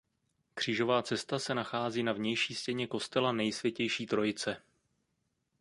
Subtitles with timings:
[0.53, 4.61] Křížová cesta se nachází na vnější stěně kostela Nejsvětější Trojice.